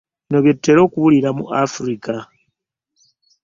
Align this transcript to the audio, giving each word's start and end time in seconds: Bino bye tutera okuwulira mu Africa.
Bino 0.25 0.39
bye 0.43 0.53
tutera 0.57 0.79
okuwulira 0.87 1.29
mu 1.37 1.45
Africa. 1.63 2.13